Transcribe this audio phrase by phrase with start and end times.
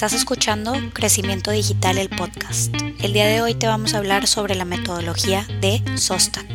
[0.00, 2.74] Estás escuchando Crecimiento Digital, el podcast.
[3.02, 6.46] El día de hoy te vamos a hablar sobre la metodología de SOSTAC.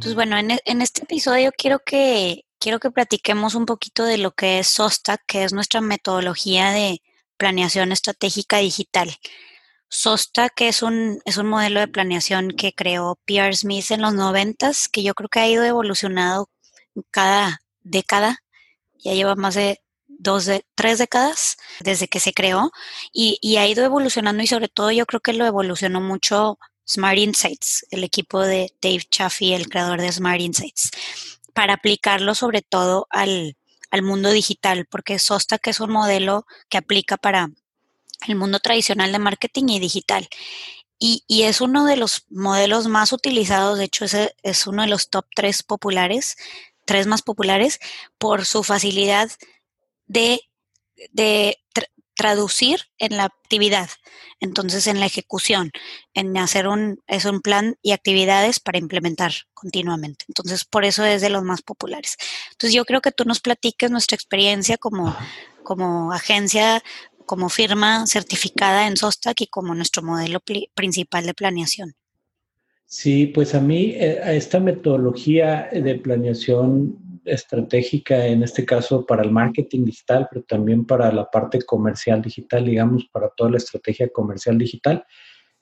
[0.00, 4.16] Pues bueno, en, e, en, este episodio quiero que, quiero que platiquemos un poquito de
[4.16, 7.02] lo que es SOSTAC, que es nuestra metodología de
[7.36, 9.14] planeación estratégica digital.
[9.90, 14.88] SOSTAC es un, es un modelo de planeación que creó Pierre Smith en los noventas,
[14.88, 16.48] que yo creo que ha ido evolucionado
[17.10, 18.38] cada década
[19.02, 22.70] ya lleva más de dos, de, tres décadas desde que se creó
[23.12, 27.18] y, y, ha ido evolucionando y sobre todo yo creo que lo evolucionó mucho Smart
[27.18, 30.90] Insights, el equipo de Dave Chaffee, el creador de Smart Insights,
[31.54, 33.56] para aplicarlo sobre todo al,
[33.90, 35.16] al mundo digital, porque
[35.62, 37.50] que es un modelo que aplica para
[38.26, 40.28] el mundo tradicional de marketing y digital.
[40.98, 45.08] Y, y, es uno de los modelos más utilizados, de hecho es uno de los
[45.08, 46.36] top tres populares
[46.90, 47.78] tres más populares
[48.18, 49.30] por su facilidad
[50.08, 50.40] de,
[51.12, 51.56] de
[52.16, 53.88] traducir en la actividad,
[54.40, 55.70] entonces en la ejecución,
[56.14, 60.24] en hacer un, es un plan y actividades para implementar continuamente.
[60.26, 62.16] Entonces, por eso es de los más populares.
[62.50, 65.16] Entonces, yo creo que tú nos platiques nuestra experiencia como,
[65.62, 66.82] como agencia,
[67.24, 70.40] como firma certificada en SOSTAC y como nuestro modelo
[70.74, 71.94] principal de planeación.
[72.92, 79.30] Sí, pues a mí eh, esta metodología de planeación estratégica, en este caso para el
[79.30, 84.58] marketing digital, pero también para la parte comercial digital, digamos, para toda la estrategia comercial
[84.58, 85.04] digital,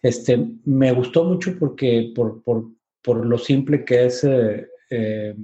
[0.00, 2.64] este, me gustó mucho porque por, por,
[3.02, 5.34] por lo simple que es eh, eh,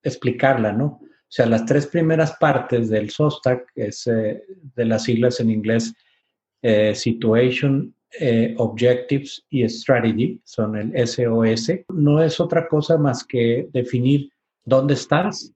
[0.00, 1.00] explicarla, ¿no?
[1.02, 5.92] O sea, las tres primeras partes del SOSTAC, es de las siglas en inglés
[6.94, 14.30] Situation, eh, objectives y Strategy, son el SOS, no es otra cosa más que definir
[14.64, 15.52] dónde estás,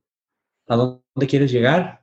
[0.68, 2.02] a dónde quieres llegar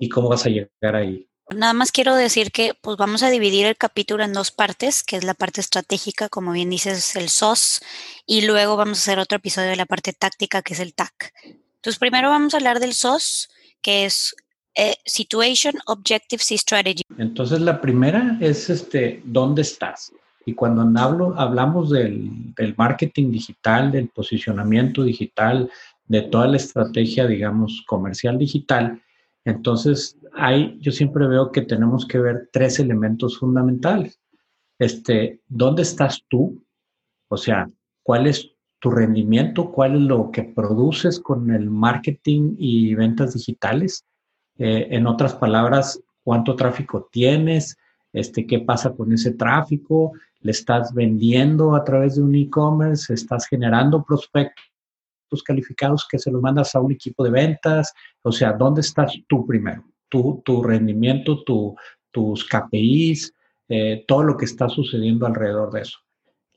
[0.00, 1.28] y cómo vas a llegar ahí.
[1.54, 5.16] Nada más quiero decir que pues vamos a dividir el capítulo en dos partes, que
[5.16, 7.80] es la parte estratégica, como bien dices, el SOS,
[8.26, 11.32] y luego vamos a hacer otro episodio de la parte táctica, que es el TAC.
[11.44, 13.48] Entonces, primero vamos a hablar del SOS,
[13.80, 14.34] que es
[14.76, 17.02] eh, situation, Objectives y Strategy.
[17.16, 20.12] Entonces la primera es este, ¿dónde estás?
[20.44, 25.70] Y cuando hablo, hablamos del, marketing digital, del posicionamiento digital,
[26.06, 29.02] de toda la estrategia, digamos, comercial digital,
[29.46, 34.20] entonces hay, yo siempre veo que tenemos que ver tres elementos fundamentales.
[34.78, 36.62] Este, ¿dónde estás tú?
[37.28, 37.68] O sea,
[38.02, 39.72] ¿cuál es tu rendimiento?
[39.72, 44.04] ¿Cuál es lo que produces con el marketing y ventas digitales?
[44.58, 47.76] Eh, en otras palabras, cuánto tráfico tienes,
[48.12, 53.46] este, qué pasa con ese tráfico, le estás vendiendo a través de un e-commerce, estás
[53.46, 58.80] generando prospectos calificados que se los mandas a un equipo de ventas, o sea, ¿dónde
[58.80, 59.84] estás tú primero?
[60.08, 61.76] Tu, tu rendimiento, tu,
[62.10, 63.34] tus KPIs,
[63.68, 65.98] eh, todo lo que está sucediendo alrededor de eso.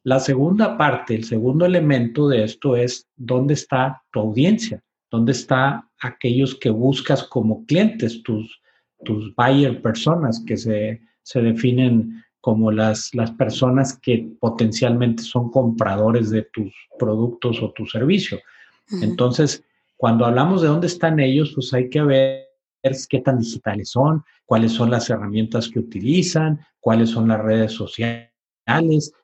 [0.04, 4.82] La segunda parte, el segundo elemento de esto es dónde está tu audiencia.
[5.12, 8.62] ¿Dónde está aquellos que buscas como clientes, tus,
[9.04, 11.02] tus buyer personas, que se,
[11.34, 18.40] definen como las, las personas que potencialmente son compradores de tus productos o tu servicio?
[19.02, 19.64] Entonces,
[19.98, 22.48] cuando hablamos de dónde están ellos, pues hay que ver
[23.10, 28.30] qué tan digitales son, cuáles son las herramientas que utilizan, cuáles son las redes sociales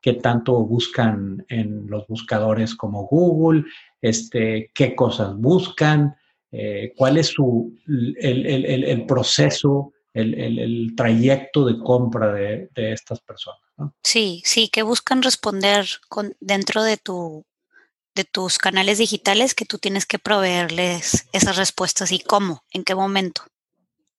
[0.02, 3.64] qué tanto buscan en los buscadores como Google,
[4.06, 6.16] este, qué cosas buscan,
[6.52, 13.60] eh, cuál es su, el, proceso, el, trayecto de compra de, estas personas.
[14.04, 17.46] Sí, sí, que buscan responder con, dentro de, tu,
[18.14, 22.94] de tus canales digitales que tú tienes que proveerles esas respuestas y cómo, en qué
[22.94, 23.42] momento.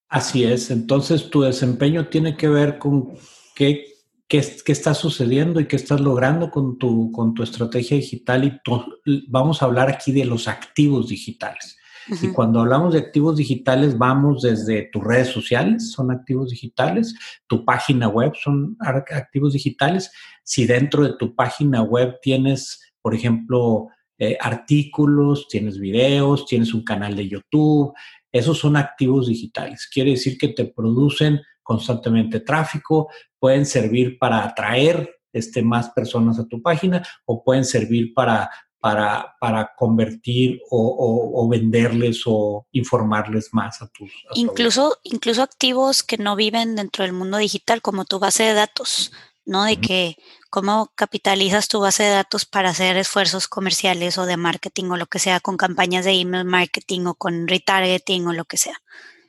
[0.08, 3.16] Así es, entonces tu desempeño tiene que ver con
[3.54, 3.95] qué
[4.28, 9.62] qué, está sucediendo y qué estás logrando con tu, con tu estrategia digital y vamos
[9.62, 11.76] a hablar aquí de los activos digitales.
[12.22, 17.16] Y cuando hablamos de activos digitales, vamos desde tus redes sociales, son activos digitales,
[17.48, 20.12] tu página web son activos digitales.
[20.44, 23.88] Si dentro de tu página web tienes, por ejemplo,
[24.18, 27.92] eh, artículos, tienes videos, tienes un canal de YouTube,
[28.30, 29.88] esos son activos digitales.
[29.92, 33.08] Quiere decir que te producen constantemente tráfico,
[33.40, 38.48] pueden servir para atraer este, más personas a tu página o pueden servir para,
[38.78, 44.12] para, para convertir o, venderles o informarles más a tus.
[44.36, 49.10] incluso, incluso activos que no viven dentro del mundo digital, como tu base de datos,
[49.44, 49.64] ¿no?
[49.64, 50.16] De que
[50.50, 55.06] cómo capitalizas tu base de datos para hacer esfuerzos comerciales o de marketing o lo
[55.06, 58.80] que sea con campañas de email marketing o con retargeting o lo que sea.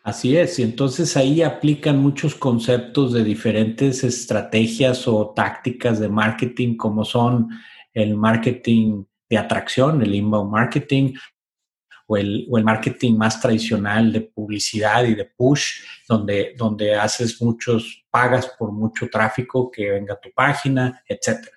[0.07, 6.77] Así es, y entonces ahí aplican muchos conceptos de diferentes estrategias o tácticas de marketing,
[6.77, 7.49] como son
[7.93, 11.13] el marketing de atracción, el inbound marketing,
[12.05, 17.41] o el, o el, marketing más tradicional de publicidad y de push, donde, donde haces
[17.41, 21.49] muchos, pagas por mucho tráfico que venga a tu página, etc.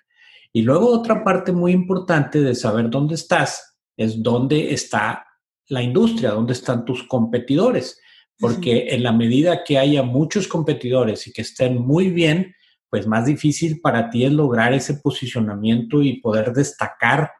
[0.52, 5.24] Y luego otra parte muy importante de saber dónde estás es dónde está
[5.68, 8.00] la industria, dónde están tus competidores
[8.40, 12.54] porque en la medida que haya muchos competidores y que estén muy bien,
[12.88, 17.30] pues más difícil para ti es lograr ese posicionamiento y poder destacar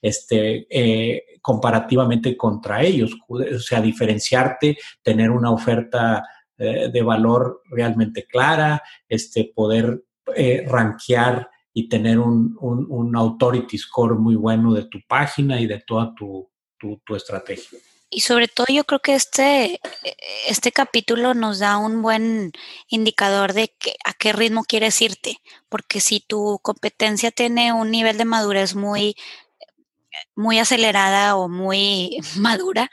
[0.00, 6.22] este, eh, comparativamente contra ellos, o sea, diferenciarte, tener una oferta
[6.56, 10.04] eh, de valor realmente clara, este, poder
[10.36, 15.82] eh, rankear y tener un, un, authority score muy bueno de tu página y de
[15.84, 16.48] toda tu,
[16.78, 17.78] tu, tu estrategia.
[18.10, 19.80] Y sobre todo yo creo que este,
[20.46, 22.52] este capítulo nos da un buen
[22.88, 28.16] indicador de que, a qué ritmo quieres irte, porque si tu competencia tiene un nivel
[28.16, 29.16] de madurez muy,
[30.36, 32.90] muy acelerada o muy madura,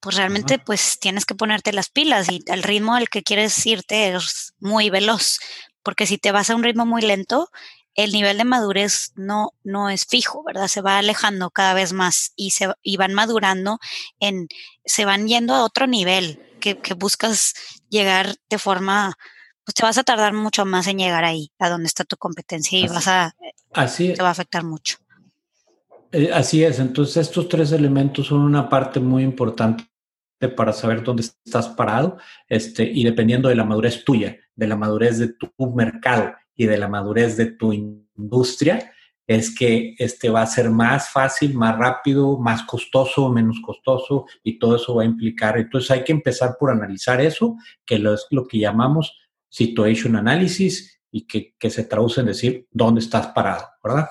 [0.00, 4.14] pues realmente pues tienes que ponerte las pilas y el ritmo al que quieres irte
[4.14, 5.38] es muy veloz,
[5.82, 7.50] porque si te vas a un ritmo muy lento,
[7.94, 10.68] el nivel de madurez no, no es fijo, ¿verdad?
[10.68, 13.78] Se va alejando cada vez más y, se, y van madurando
[14.18, 14.48] en,
[14.84, 17.54] se van yendo a otro nivel que, que buscas
[17.90, 19.14] llegar de forma,
[19.64, 22.78] pues te vas a tardar mucho más en llegar ahí, a donde está tu competencia
[22.78, 23.34] y vas a,
[23.72, 24.96] así, te va a afectar mucho.
[26.12, 29.84] Eh, así es, entonces estos tres elementos son una parte muy importante
[30.56, 32.18] para saber dónde estás parado
[32.48, 36.78] este, y dependiendo de la madurez tuya, de la madurez de tu mercado y de
[36.78, 38.92] la madurez de tu industria,
[39.26, 44.58] es que este va a ser más fácil, más rápido, más costoso, menos costoso y
[44.58, 45.58] todo eso va a implicar.
[45.58, 49.16] Entonces hay que empezar por analizar eso, que es lo que llamamos
[49.48, 54.08] situation analysis y que, se traduce en decir dónde estás parado, ¿verdad?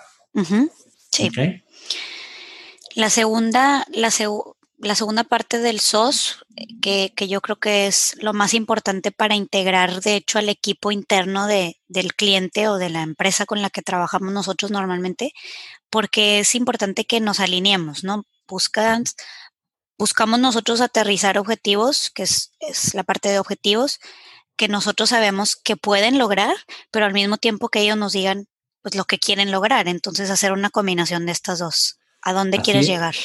[1.12, 1.30] Sí.
[2.96, 4.12] La segunda, la,
[4.78, 6.46] la segunda parte del SOS,
[6.82, 10.92] que, que, yo creo que es lo más importante para integrar, de hecho, al equipo
[10.92, 15.34] interno de, del cliente o de la empresa con la que trabajamos nosotros normalmente,
[15.90, 18.26] porque es importante que nos alineemos, ¿no?
[18.48, 19.04] Buscan,
[19.98, 24.00] buscamos nosotros aterrizar objetivos, que es, es la parte de objetivos,
[24.58, 26.56] que nosotros sabemos que pueden lograr,
[26.92, 28.48] pero al mismo tiempo que ellos nos digan
[28.82, 29.88] pues lo que quieren lograr.
[29.88, 32.00] Entonces hacer una combinación de estas dos.
[32.22, 33.16] ¿A dónde quieres llegar?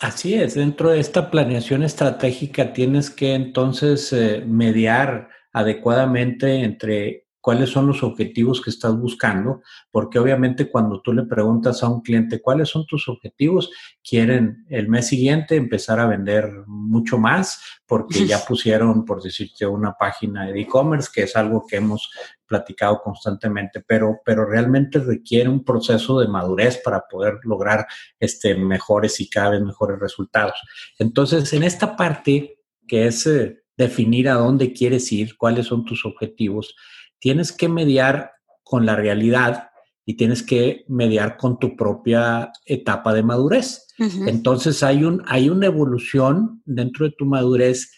[0.00, 7.70] Así es, dentro de esta planeación estratégica tienes que entonces eh, mediar adecuadamente entre cuáles
[7.70, 12.40] son los objetivos que estás buscando, porque obviamente cuando tú le preguntas a un cliente
[12.40, 13.70] cuáles son tus objetivos,
[14.02, 19.94] quieren el mes siguiente empezar a vender mucho más porque ya pusieron, por decirte, una
[19.94, 22.10] página de e-commerce, que es algo que hemos
[22.46, 27.86] platicado constantemente, pero, pero realmente requiere un proceso de madurez para poder lograr
[28.18, 30.54] este, mejores y cada vez mejores resultados.
[30.98, 32.58] Entonces, en esta parte
[32.90, 36.74] que es eh, definir a dónde quieres ir, cuáles son tus objetivos,
[37.20, 38.32] tienes que mediar
[38.64, 39.70] con la realidad
[40.04, 43.86] y tienes que mediar con tu propia etapa de madurez.
[43.98, 47.92] Entonces hay, un, hay una evolución dentro de tu madurez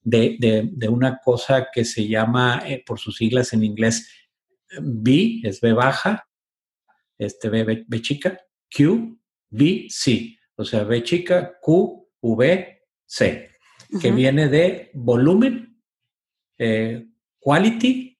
[0.00, 4.08] de, una cosa que se llama, eh, por sus siglas en inglés,
[4.80, 6.26] B, es B baja,
[7.18, 8.40] este B, B, chica,
[8.74, 9.18] Q,
[9.50, 10.38] B, C.
[10.56, 13.50] O sea, B chica, Q, V, C,
[14.00, 15.78] que viene de volumen,
[16.58, 17.06] eh,
[17.38, 18.11] quality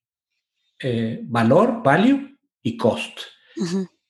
[0.82, 3.18] eh, valor, value y cost.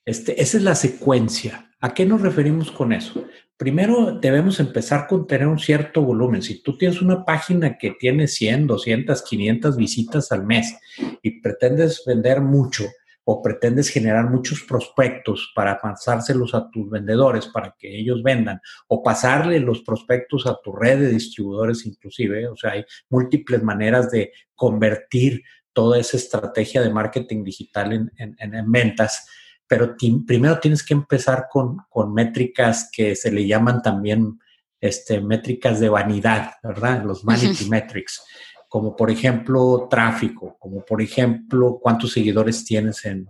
[0.05, 1.71] este, esa es la secuencia.
[1.81, 3.25] ¿A qué nos referimos con eso?
[3.57, 6.43] Primero debemos empezar con tener un cierto volumen.
[6.43, 10.77] Si tú tienes una página que tiene 100, 200, 500 visitas al mes
[11.23, 12.85] y pretendes vender mucho
[13.25, 19.03] o pretendes generar muchos prospectos para pasárselos a tus vendedores para que ellos vendan o
[19.03, 24.33] pasarle los prospectos a tu red de distribuidores inclusive, o sea, hay múltiples maneras de
[24.55, 29.27] convertir toda esa estrategia de marketing digital en, ventas,
[29.67, 31.79] pero primero tienes que empezar con,
[32.13, 34.39] métricas que se le llaman también
[34.81, 37.05] este, métricas de vanidad, ¿verdad?
[37.05, 38.23] Los vanity metrics,
[38.69, 43.29] como por ejemplo tráfico, como por ejemplo cuántos seguidores tienes en,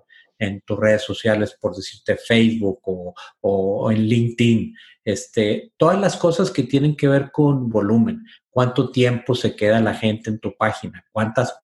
[0.65, 6.65] tus redes sociales, por decirte Facebook o, o, en LinkedIn, este, todas las cosas que
[6.65, 11.62] tienen que ver con volumen, cuánto tiempo se queda la gente en tu página, cuántas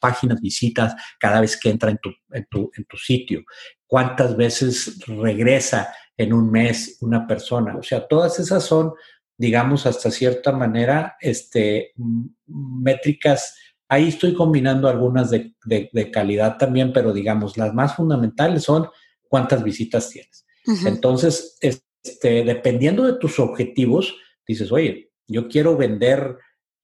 [0.00, 3.44] páginas visitas cada vez que entra en tu, en tu, en tu sitio,
[3.86, 7.76] cuántas veces regresa en un mes una persona.
[7.76, 8.92] O sea, todas esas son,
[9.36, 11.92] digamos, hasta cierta manera, este,
[12.46, 13.56] métricas.
[13.88, 18.88] Ahí estoy combinando algunas de, de, calidad también, pero digamos, las más fundamentales son
[19.22, 20.46] cuántas visitas tienes.
[20.84, 24.14] Entonces, este, dependiendo de tus objetivos,
[24.46, 26.36] dices, oye, yo quiero vender,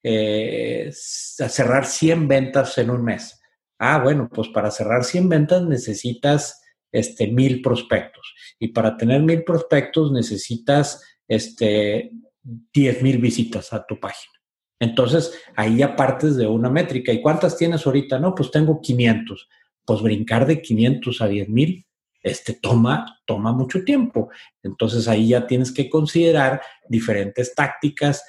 [0.09, 3.41] eh, cerrar 100 ventas en un mes.
[3.77, 8.33] Ah, bueno, pues para cerrar 100 ventas necesitas este, mil prospectos.
[8.61, 12.13] Y para tener mil prospectos necesitas este,
[12.45, 14.33] 10 mil visitas a tu página.
[14.79, 17.13] Entonces, ahí ya partes de una métrica.
[17.13, 18.21] ¿Y cuántas tienes ahorita?
[18.21, 19.49] No, pues tengo 500.
[19.85, 21.85] Pues brincar de 500 a 10 mil
[22.23, 24.31] este, toma, toma mucho tiempo.
[24.63, 28.23] Entonces, ahí ya tienes que considerar diferentes tácticas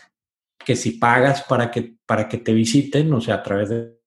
[0.66, 3.98] que si pagas para que, para que te visiten, o sea, a través de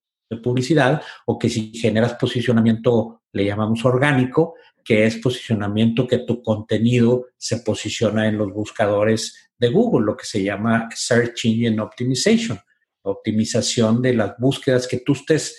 [0.43, 7.27] publicidad, o que si generas posicionamiento, le llamamos orgánico, que es posicionamiento que tu contenido
[7.37, 12.59] se posiciona en los buscadores de Google, lo que se llama Search Engine Optimization,
[13.03, 15.57] optimización de las búsquedas que tú estés,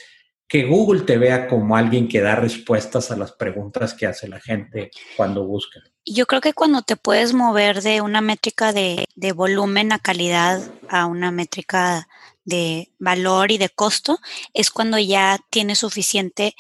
[0.48, 4.40] que Google te vea como alguien que da respuestas a las preguntas que hace la
[4.40, 5.80] gente cuando busca.
[6.04, 10.60] Yo creo que cuando te puedes mover de una métrica de, de volumen a calidad
[10.92, 12.06] a una métrica
[12.44, 14.20] de valor y de costo,
[14.52, 16.54] es cuando ya tienes suficiente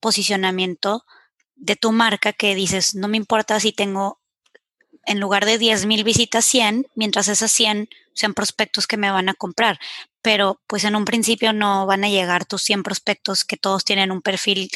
[0.00, 1.04] posicionamiento
[1.56, 4.20] de tu marca que dices, no me importa si tengo
[5.06, 9.28] en lugar de 10 mil visitas 100, mientras esas 100 sean prospectos que me van
[9.28, 9.78] a comprar.
[10.22, 14.10] Pero pues en un principio no van a llegar tus 100 prospectos que todos tienen
[14.10, 14.70] un perfil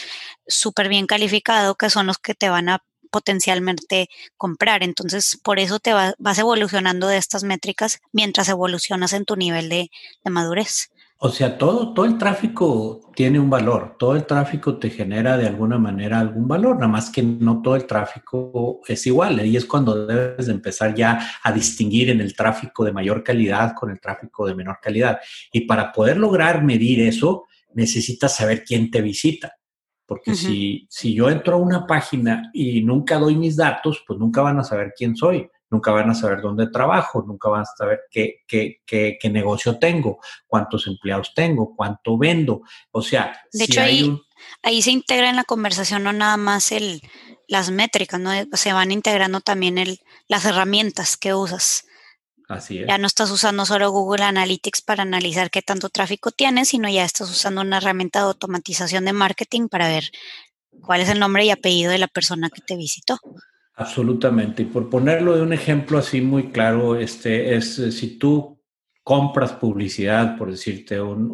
[0.46, 4.82] súper bien calificado, que son los que te van a potencialmente comprar.
[4.82, 9.90] Entonces, por eso te vas evolucionando de estas métricas mientras evolucionas en tu nivel de,
[10.24, 10.90] de madurez.
[11.20, 15.48] O sea, todo, todo el tráfico tiene un valor, todo el tráfico te genera de
[15.48, 19.44] alguna manera algún valor, nada más que no todo el tráfico es igual.
[19.44, 23.74] Y es cuando debes de empezar ya a distinguir en el tráfico de mayor calidad
[23.74, 25.18] con el tráfico de menor calidad.
[25.52, 29.57] Y para poder lograr medir eso, necesitas saber quién te visita.
[30.08, 34.40] Porque si, si yo entro a una página y nunca doy mis datos, pues nunca
[34.40, 38.00] van a saber quién soy nunca van a saber dónde trabajo, nunca van a saber
[38.10, 42.62] qué, qué, qué, qué negocio tengo, cuántos empleados tengo, cuánto vendo.
[42.90, 44.18] O sea, de hecho ahí,
[44.62, 47.02] ahí se integra en la conversación no nada más el,
[47.46, 48.30] las métricas, ¿no?
[48.52, 51.84] se van integrando también el, las herramientas que usas.
[52.48, 52.88] Así es.
[52.88, 57.04] Ya no estás usando solo Google Analytics para analizar qué tanto tráfico tienes, sino ya
[57.04, 60.10] estás usando una herramienta de automatización de marketing para ver
[60.80, 63.18] cuál es el nombre y apellido de la persona que te visitó.
[63.74, 64.62] Absolutamente.
[64.62, 68.57] Y por ponerlo de un ejemplo así muy claro, este es eh, si tú
[69.08, 71.30] compras publicidad, por decirte, un,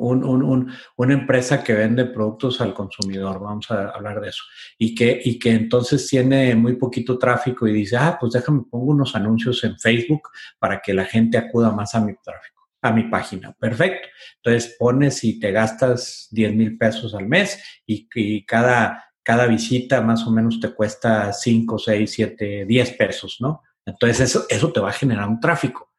[0.97, 4.45] una empresa que vende productos al consumidor, vamos a hablar de eso,
[4.79, 8.93] y que, y que entonces tiene muy poquito tráfico y dice, ah, pues déjame pongo
[8.93, 10.29] unos anuncios en Facebook
[10.61, 13.53] para que la gente acuda más a mi tráfico, a mi página.
[13.59, 14.07] Perfecto.
[14.37, 20.01] Entonces pones y te gastas 10 mil pesos al mes y, y cada cada visita
[20.03, 23.63] más o menos te cuesta 5, 6, 7, 10 pesos, ¿no?
[23.85, 25.93] Entonces eso, eso te va a generar un tráfico.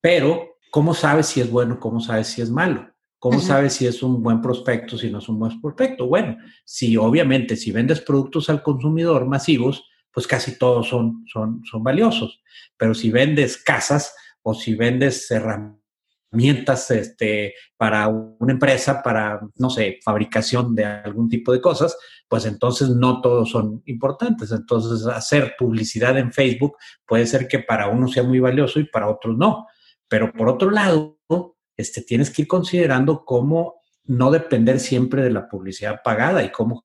[0.00, 1.80] Pero, ¿cómo sabes si es bueno?
[1.80, 2.86] ¿Cómo sabes si es malo?
[3.18, 6.06] ¿Cómo sabes si es un buen prospecto, si no es un buen prospecto?
[6.06, 11.82] Bueno, si obviamente si vendes productos al consumidor masivos, pues casi todos son, son, son
[11.82, 12.42] valiosos.
[12.76, 15.80] Pero si vendes casas o si vendes herramientas,
[16.30, 21.96] herramientas este, para una empresa, para, no sé, fabricación de algún tipo de cosas,
[22.28, 24.52] pues entonces no todos son importantes.
[24.52, 29.08] Entonces, hacer publicidad en Facebook puede ser que para uno sea muy valioso y para
[29.08, 29.66] otros no.
[30.08, 31.18] Pero por otro lado,
[31.76, 36.84] este, tienes que ir considerando cómo no depender siempre de la publicidad pagada y cómo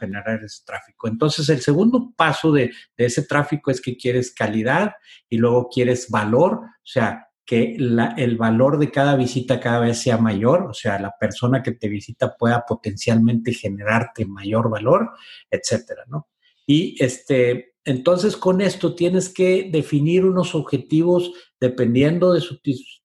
[0.00, 1.08] generar ese tráfico.
[1.08, 4.92] Entonces, el segundo paso de, de ese tráfico es que quieres calidad
[5.28, 10.18] y luego quieres valor, o sea, que el valor de cada visita cada vez sea
[10.18, 15.12] mayor, o sea, la persona que te visita pueda potencialmente generarte mayor valor,
[15.50, 16.28] etcétera, ¿no?
[16.66, 22.42] Y este, entonces con esto tienes que definir unos objetivos dependiendo de,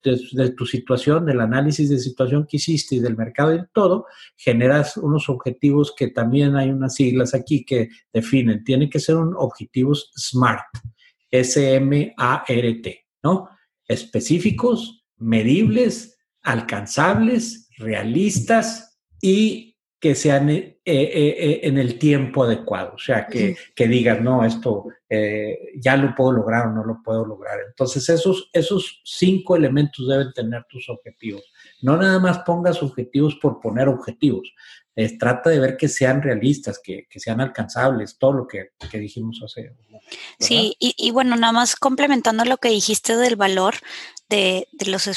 [0.03, 4.97] de, tu situación, del análisis de situación que hiciste y del mercado y todo, generas
[4.97, 8.65] unos objetivos que también hay unas siglas aquí que definen.
[8.65, 10.65] Tienen que ser un objetivos SMART,
[11.31, 13.49] S-M-A-R-T, ¿no?
[13.87, 19.72] específicos, medibles, alcanzables, realistas y
[20.03, 24.87] que sean eh, eh, en el tiempo adecuado, o sea, que, que digas, no, esto
[25.79, 27.59] ya lo puedo lograr o no lo puedo lograr.
[27.65, 31.43] Entonces, esos, esos cinco elementos deben tener tus objetivos.
[31.81, 34.53] No nada más pongas objetivos por poner objetivos,
[35.17, 39.73] trata de ver que sean realistas, que, sean alcanzables, todo lo que, dijimos hace.
[40.37, 43.75] Sí, y, bueno, nada más complementando lo que dijiste del valor
[44.27, 45.07] de, los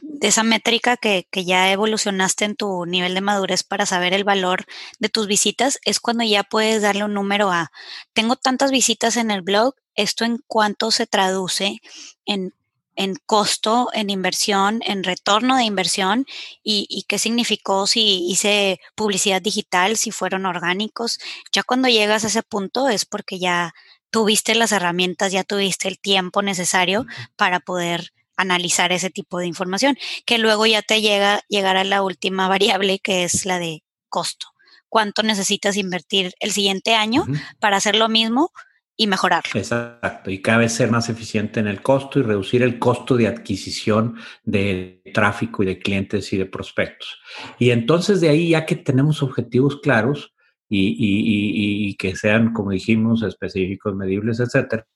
[0.00, 4.24] de esa métrica que, que, ya evolucionaste en tu nivel de madurez para saber el
[4.24, 4.64] valor
[4.98, 7.70] de tus visitas, es cuando ya puedes darle un número a,
[8.12, 11.80] tengo tantas visitas en el blog, esto en cuánto se traduce
[12.26, 12.52] en
[12.96, 16.26] en costo, en inversión, en retorno de inversión
[16.64, 21.18] y, qué significó si hice publicidad digital, si fueron orgánicos.
[21.52, 23.74] Ya cuando llegas a ese punto es porque ya
[24.10, 29.96] tuviste las herramientas, ya tuviste el tiempo necesario para poder analizar ese tipo de información,
[30.24, 34.48] que luego ya te llega llegar a la última variable que es la de costo.
[34.88, 37.26] ¿Cuánto necesitas invertir el siguiente año
[37.58, 38.52] para hacer lo mismo
[38.96, 39.50] y mejorarlo.
[39.54, 43.26] Exacto, y cada vez ser más eficiente en el costo y reducir el costo de
[43.26, 47.20] adquisición de tráfico y de clientes y de prospectos.
[47.58, 50.32] Y entonces de ahí, ya que tenemos objetivos claros
[50.68, 54.86] y, que sean, como dijimos, específicos, medibles, etcétera,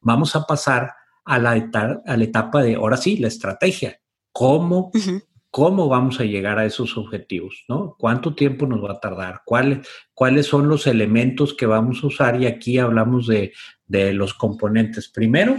[0.00, 0.92] vamos a pasar
[1.24, 4.00] a la, etapa, a la etapa de, ahora sí, la estrategia.
[4.32, 4.90] ¿Cómo
[5.54, 7.94] cómo vamos a llegar a esos objetivos, ¿no?
[7.96, 9.42] ¿Cuánto tiempo nos va a tardar?
[9.44, 12.42] ¿Cuáles, cuáles son los elementos que vamos a usar?
[12.42, 13.52] Y aquí hablamos de,
[13.86, 15.06] los componentes.
[15.06, 15.56] Primero,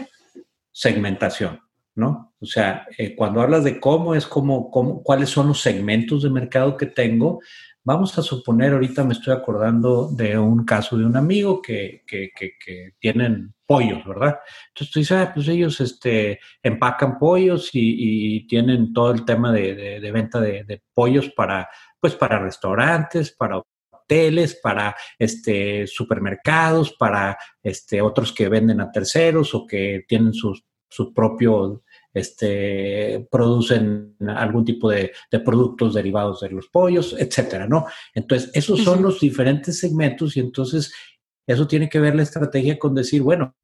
[0.70, 1.62] segmentación,
[1.96, 2.36] ¿no?
[2.42, 6.30] O sea, eh, cuando hablas de cómo es como, cómo, cuáles son los segmentos de
[6.30, 7.40] mercado que tengo,
[7.88, 12.32] Vamos a suponer, ahorita me estoy acordando de un caso de un amigo que, que,
[12.36, 14.40] que, tienen pollos, ¿verdad?
[14.70, 20.00] Entonces tú dices, ah, pues ellos este, empacan pollos y, tienen todo el tema de,
[20.00, 21.68] de, venta de, pollos para,
[22.00, 29.56] pues para restaurantes, para hoteles, para este, supermercados, para este, otros que venden a terceros
[29.56, 31.82] o que tienen sus, sus propios
[32.16, 35.12] este, producen algún tipo de,
[35.44, 37.86] productos derivados de los pollos, etcétera, ¿no?
[38.14, 40.94] Entonces, esos son los diferentes segmentos y entonces
[41.48, 43.56] eso tiene que ver la estrategia con decir, bueno,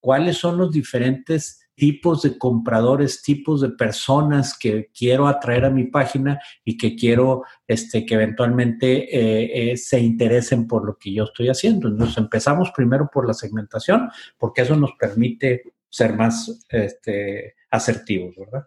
[0.00, 5.84] ¿cuáles son los diferentes tipos de compradores, tipos de personas que quiero atraer a mi
[5.84, 11.24] página y que quiero este, que eventualmente eh, eh, se interesen por lo que yo
[11.24, 11.88] estoy haciendo.
[11.88, 18.66] Entonces empezamos primero por la segmentación, porque eso nos permite ser más este, asertivos, ¿verdad?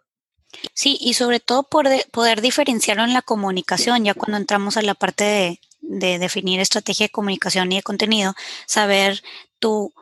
[0.74, 4.96] Sí, y sobre todo por poder diferenciarlo en la comunicación, ya cuando entramos a la
[4.96, 8.34] parte de, definir estrategia de comunicación y de contenido,
[8.66, 9.22] saber
[9.60, 9.94] tu,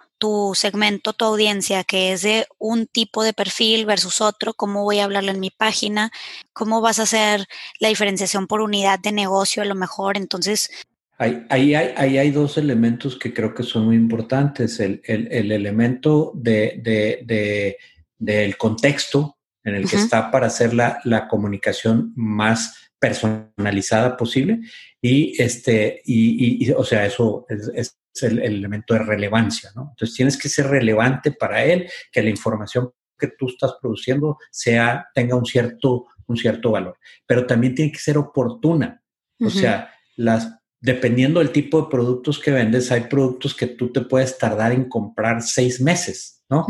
[0.55, 5.05] segmento, tu audiencia, que es de un tipo de perfil versus otro, cómo voy a
[5.05, 6.11] hablarlo en mi página,
[6.53, 7.47] cómo vas a hacer
[7.79, 10.17] la diferenciación por unidad de negocio a lo mejor.
[10.17, 10.71] Entonces,
[11.19, 14.79] Ahí, hay, hay, dos elementos que creo que son muy importantes.
[14.79, 17.75] El, elemento de,
[18.19, 19.36] del contexto
[19.67, 24.61] en el que está para hacer la, comunicación más personalizada posible.
[25.01, 30.49] Y este y, o sea eso es, el, elemento de relevancia no entonces tienes que
[30.49, 36.07] ser relevante para él que la información que tú estás produciendo sea tenga un cierto
[36.25, 36.97] un cierto valor.
[37.25, 39.01] Pero también tiene que ser oportuna.
[39.39, 44.01] O sea las dependiendo del tipo de productos que vendes, hay productos que tú te
[44.01, 46.65] puedes tardar en comprar seis meses, ¿no?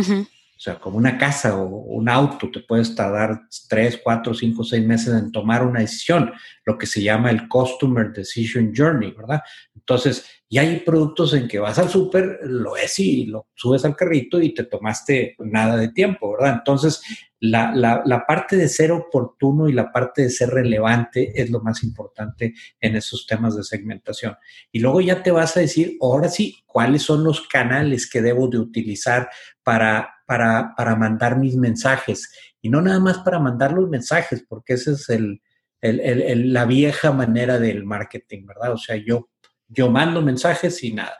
[0.58, 4.84] O sea, como una casa o un auto, te puedes tardar tres, cuatro, cinco, seis
[4.84, 6.34] meses en tomar una decisión,
[6.65, 9.41] lo que se llama el Customer Decision Journey, ¿verdad?
[9.76, 13.96] Entonces, y hay productos en que vas al súper, lo ves y lo subes al
[13.98, 16.56] carrito y te tomaste nada de tiempo, ¿verdad?
[16.60, 17.02] Entonces,
[17.40, 21.84] la, la, parte de ser oportuno y la parte de ser relevante es lo más
[21.84, 24.36] importante en esos temas de segmentación.
[24.72, 28.48] Y luego ya te vas a decir, ahora sí, cuáles son los canales que debo
[28.48, 29.30] de utilizar
[29.64, 32.32] para, para, para mandar mis mensajes.
[32.62, 35.42] Y no nada más para mandar los mensajes, porque esa es el,
[35.82, 38.74] el, la vieja manera del marketing, ¿verdad?
[38.74, 39.30] O sea, yo
[39.68, 41.18] yo mando mensajes y nada.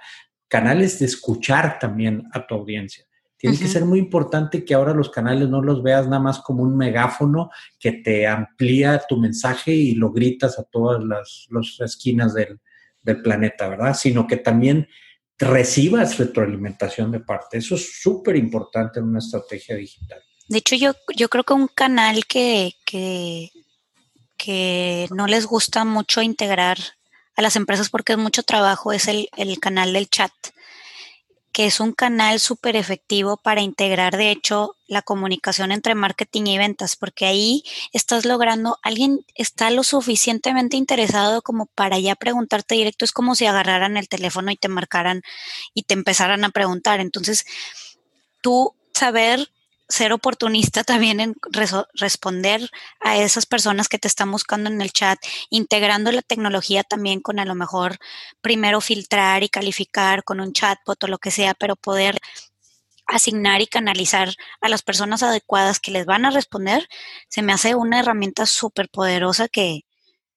[0.48, 3.08] Canales de escuchar también a tu audiencia.
[3.38, 6.64] Tiene que ser muy importante que ahora los canales no los veas nada más como
[6.64, 11.48] un megáfono que te amplía tu mensaje y lo gritas a todas las,
[11.82, 12.60] esquinas del,
[13.24, 13.94] planeta, ¿verdad?
[13.94, 14.88] Sino que también
[15.38, 17.60] recibas retroalimentación de parte.
[17.60, 20.22] Eso es súper importante en una estrategia digital.
[20.50, 23.52] De hecho, yo, yo creo que un canal que, que,
[24.36, 26.78] que no les gusta mucho integrar
[27.38, 29.30] a las empresas porque es mucho trabajo, es el,
[29.62, 30.32] canal del chat
[31.54, 36.58] que es un canal súper efectivo para integrar, de hecho, la comunicación entre marketing y
[36.60, 43.06] ventas, porque ahí estás logrando, alguien está lo suficientemente interesado como para ya preguntarte directo,
[43.06, 45.23] es como si agarraran el teléfono y te marcaran
[45.73, 47.00] y te empezaran a preguntar.
[47.00, 47.43] Entonces,
[48.41, 49.50] tú saber
[49.89, 51.36] ser oportunista también en
[51.93, 52.69] responder
[53.00, 55.17] a esas personas que te están buscando en el chat,
[55.50, 57.97] integrando la tecnología también con a lo mejor
[58.41, 62.19] primero filtrar y calificar con un chatbot o lo que sea, pero poder
[63.08, 66.88] asignar y canalizar a las personas adecuadas que les van a responder,
[67.30, 69.86] se me hace una herramienta súper poderosa que,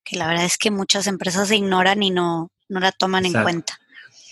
[0.05, 3.80] que, la verdad es que muchas empresas ignoran y no, no la toman en cuenta.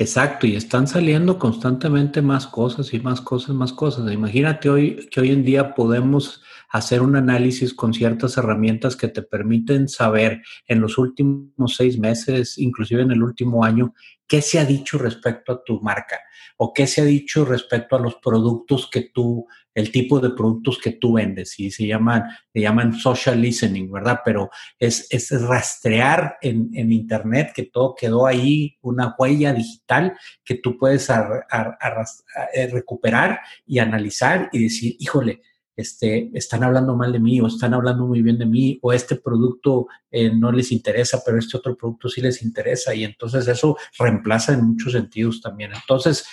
[0.00, 4.12] Exacto, y están saliendo constantemente más cosas y más cosas, más cosas.
[4.12, 9.22] Imagínate hoy que hoy en día podemos hacer un análisis con ciertas herramientas que te
[9.22, 13.92] permiten saber en los últimos seis meses, inclusive en el último año,
[14.28, 16.20] qué se ha dicho respecto a tu marca
[16.58, 19.48] o qué se ha dicho respecto a los productos que tú,
[19.79, 21.59] el tipo de productos que tú vendes.
[21.61, 24.21] Y se llaman, se llaman social listening, ¿verdad?
[24.25, 30.57] Pero es, es rastrear en, en, Internet que todo quedó ahí, una huella digital que
[30.57, 35.43] tú puedes eh, recuperar y analizar y decir, híjole,
[35.77, 39.14] este, están hablando mal de mí o están hablando muy bien de mí o este
[39.14, 43.77] producto eh, no les interesa, pero este otro producto sí les interesa y entonces eso
[43.97, 45.71] reemplaza en muchos sentidos también.
[45.73, 46.27] Entonces,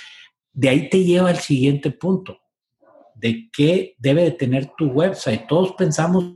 [0.52, 2.40] de ahí te lleva al siguiente punto,
[3.15, 5.47] de qué debe de tener tu website.
[5.47, 6.36] Todos pensamos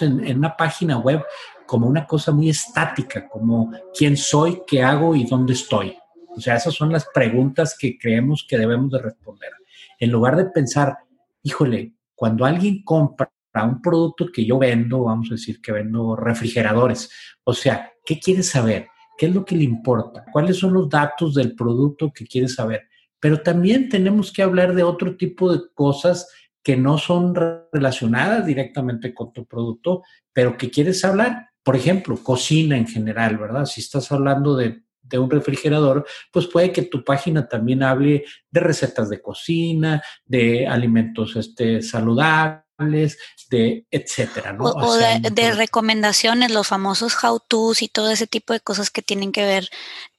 [0.00, 1.22] en, en una página web
[1.66, 5.96] como una cosa muy estática, como quién soy, qué hago y dónde estoy.
[6.36, 9.50] O sea, esas son las preguntas que creemos que debemos de responder.
[9.98, 10.96] En lugar de pensar,
[11.42, 17.10] híjole, cuando alguien compra un producto que yo vendo, vamos a decir que vendo refrigeradores,
[17.44, 18.88] o sea, ¿qué quiere saber?
[19.18, 20.24] ¿Qué es lo que le importa?
[20.32, 22.88] ¿Cuáles son los datos del producto que quiere saber?
[23.22, 26.28] Pero también tenemos que hablar de otro tipo de cosas
[26.60, 27.36] que no son
[27.72, 31.50] relacionadas directamente con tu producto, pero que quieres hablar.
[31.62, 33.66] Por ejemplo, cocina en general, ¿verdad?
[33.66, 38.60] Si estás hablando de de un refrigerador, pues puede que tu página también hable de
[38.60, 43.18] recetas de cocina, de alimentos este, saludables,
[43.50, 44.64] de etcétera, ¿no?
[44.64, 49.44] O, de, recomendaciones, los famosos how-tos y todo ese tipo de cosas que tienen que
[49.44, 49.68] ver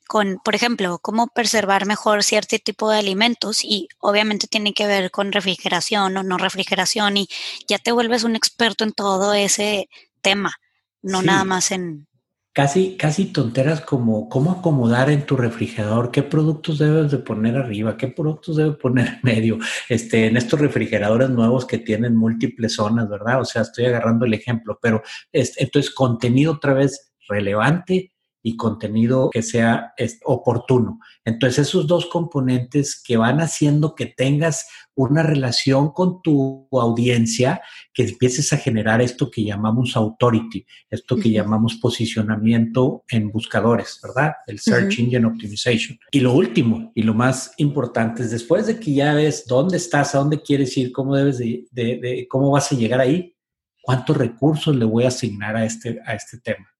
[0.08, 5.12] con, por ejemplo, cómo preservar mejor cierto tipo de alimentos y obviamente tiene que ver
[5.12, 7.28] con refrigeración o no refrigeración y
[7.68, 9.90] ya te vuelves un experto en todo ese
[10.22, 10.56] tema,
[11.02, 12.08] no nada más en,
[12.54, 17.98] casi, casi tonteras como cómo acomodar en tu refrigerador, qué productos debes de poner arriba,
[17.98, 19.58] qué productos debes poner en medio,
[19.90, 23.42] este, en estos refrigeradores nuevos que tienen múltiples zonas, ¿verdad?
[23.42, 28.13] O sea, estoy agarrando el ejemplo, pero entonces contenido otra vez relevante
[28.44, 29.94] y contenido que sea
[30.26, 31.00] oportuno.
[31.24, 37.62] Entonces, esos dos componentes que van haciendo que tengas una relación con tu audiencia,
[37.94, 44.34] que empieces a generar esto que llamamos authority, esto que llamamos posicionamiento en buscadores, ¿verdad?
[44.46, 45.98] El Search Engine Optimization.
[46.12, 50.14] Y lo último y lo más importante es después de que ya ves dónde estás,
[50.14, 53.34] a dónde quieres ir, cómo debes de, de cómo vas a llegar ahí,
[53.82, 56.73] cuántos recursos le voy a asignar a este, a este tema.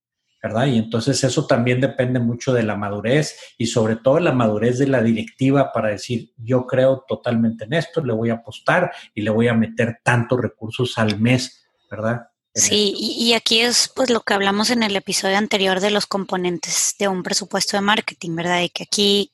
[0.44, 0.66] ¿Verdad?
[0.66, 4.86] Y entonces eso también depende mucho de la madurez y sobre todo la madurez de
[4.86, 9.30] la directiva para decir, yo creo totalmente en esto, le voy a apostar y le
[9.30, 12.28] voy a meter tantos recursos al mes, ¿verdad?
[12.54, 16.94] Sí, y, aquí es pues lo que hablamos en el episodio anterior de los componentes
[16.98, 18.60] de un presupuesto de marketing, ¿verdad?
[18.60, 19.32] Y que aquí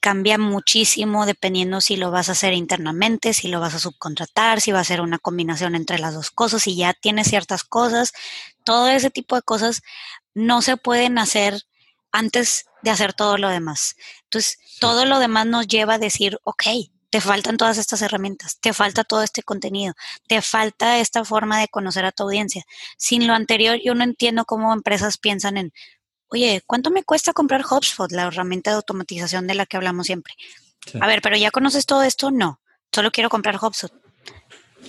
[0.00, 4.72] cambia muchísimo dependiendo si lo vas a hacer internamente, si lo vas a subcontratar, si
[4.72, 8.12] va a ser una combinación entre las dos cosas, si ya tienes ciertas cosas,
[8.64, 9.82] todo ese tipo de cosas
[10.36, 11.62] no se pueden hacer
[12.12, 13.96] antes de hacer todo lo demás.
[14.24, 16.62] Entonces, todo lo demás nos lleva a decir, ok,
[17.08, 19.94] te faltan todas estas herramientas, te falta todo este contenido,
[20.28, 22.64] te falta esta forma de conocer a tu audiencia.
[22.98, 25.72] Sin lo anterior, yo no entiendo cómo empresas piensan en,
[26.28, 30.34] oye, ¿cuánto me cuesta comprar HubSpot, la herramienta de automatización de la que hablamos siempre?
[31.00, 32.60] A ver, pero ya conoces todo esto, no,
[32.92, 34.05] solo quiero comprar HubSpot.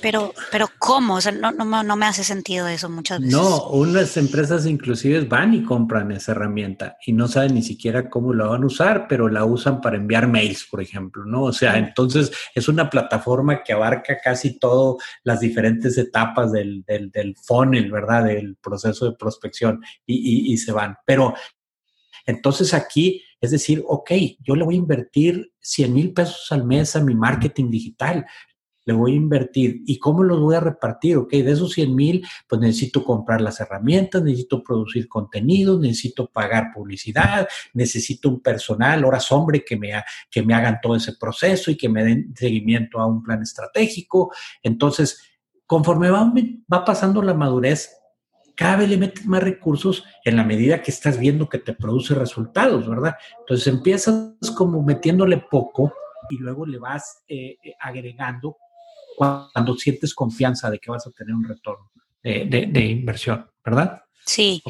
[0.01, 1.15] Pero, pero ¿cómo?
[1.15, 3.33] O sea, no, no, no, me hace sentido eso muchas veces.
[3.33, 8.33] No, unas empresas inclusive van y compran esa herramienta y no saben ni siquiera cómo
[8.33, 11.43] la van a usar, pero la usan para enviar mails, por ejemplo, ¿no?
[11.43, 17.11] O sea, entonces es una plataforma que abarca casi todas las diferentes etapas del, del,
[17.11, 18.25] del funnel, ¿verdad?
[18.25, 20.95] Del proceso de prospección y, y, y se van.
[21.05, 21.33] Pero
[22.25, 26.95] entonces aquí es decir, ok, yo le voy a invertir 100 mil pesos al mes
[26.95, 28.25] a mi marketing digital,
[28.87, 29.83] le voy a invertir.
[29.85, 31.17] ¿Y cómo los voy a repartir?
[31.17, 36.71] Ok, de esos 100 mil, pues necesito comprar las herramientas, necesito producir contenido, necesito pagar
[36.73, 39.91] publicidad, necesito un personal, horas hombre, que me,
[40.31, 44.31] que me hagan todo ese proceso y que me den seguimiento a un plan estratégico.
[44.63, 45.21] Entonces,
[45.65, 46.33] conforme va,
[46.73, 47.91] va pasando la madurez,
[48.55, 52.15] cada vez le metes más recursos en la medida que estás viendo que te produce
[52.15, 53.17] resultados, ¿verdad?
[53.41, 55.93] Entonces empiezas como metiéndole poco
[56.29, 58.57] y luego le vas eh, eh, agregando
[59.17, 61.89] cuando sientes confianza de que vas a tener un retorno
[62.21, 64.03] de, inversión, ¿verdad?
[64.25, 64.61] Sí.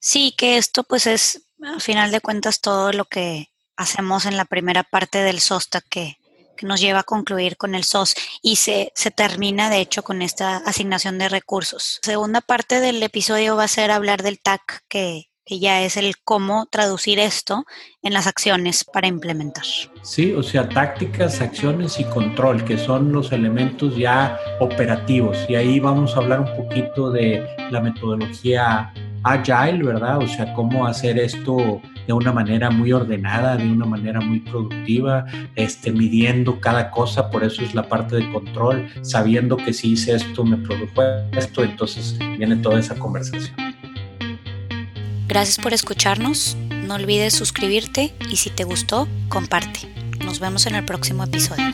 [0.00, 4.44] Sí, que esto pues es, al final de cuentas, todo lo que hacemos en la
[4.44, 6.18] primera parte del SOSTA que,
[6.56, 10.22] que nos lleva a concluir con el SOS y se, se termina de hecho con
[10.22, 12.00] esta asignación de recursos.
[12.02, 15.96] La segunda parte del episodio va a ser hablar del TAC, que, que ya es
[15.96, 17.66] el cómo traducir esto
[18.02, 19.64] en las acciones para implementar.
[20.02, 25.38] Sí, o sea, tácticas, acciones y control, que son los elementos ya operativos.
[25.48, 28.92] Y ahí vamos a hablar un poquito de la metodología
[29.24, 30.18] agile, ¿verdad?
[30.18, 35.24] O sea, cómo hacer esto de una manera muy ordenada, de una manera muy productiva,
[35.56, 40.14] este, midiendo cada cosa, por eso es la parte de control, sabiendo que si hice
[40.14, 41.02] esto me produjo
[41.32, 43.73] esto, entonces viene toda esa conversación.
[45.26, 49.80] Gracias por escucharnos, no olvides suscribirte y si te gustó, comparte.
[50.24, 51.64] Nos vemos en el próximo episodio.